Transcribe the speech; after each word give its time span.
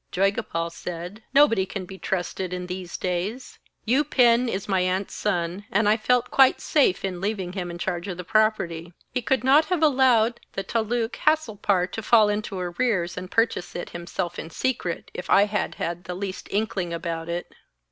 Joygopal 0.11 0.71
said: 0.71 1.21
'Nobody 1.31 1.67
can 1.67 1.85
be 1.85 1.99
trusted 1.99 2.53
in 2.53 2.65
these 2.65 2.97
days. 2.97 3.59
Upen 3.87 4.49
is 4.49 4.67
my 4.67 4.79
aunt's 4.79 5.13
son, 5.13 5.65
and 5.71 5.87
I 5.87 5.95
felt 5.95 6.31
quite 6.31 6.59
safe 6.59 7.05
in 7.05 7.21
leaving 7.21 7.53
him 7.53 7.69
in 7.69 7.77
charge 7.77 8.07
of 8.07 8.17
the 8.17 8.23
property. 8.23 8.93
He 9.11 9.21
could 9.21 9.43
not 9.43 9.65
have 9.65 9.83
allowed 9.83 10.39
the 10.53 10.63
taluk 10.63 11.17
Hasilpur 11.17 11.85
to 11.91 12.01
fall 12.01 12.29
into 12.29 12.57
arrears 12.57 13.15
and 13.15 13.29
purchase 13.29 13.75
it 13.75 13.91
himself 13.91 14.39
in 14.39 14.49
secret, 14.49 15.11
if 15.13 15.29
I 15.29 15.45
had 15.45 15.75
had 15.75 16.05
the 16.05 16.15
least 16.15 16.47
inkling 16.49 16.91
about 16.93 17.29
it.' 17.29 17.53